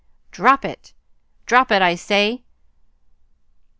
[0.31, 0.93] "Drop it!
[1.45, 2.41] Drop it, I say!"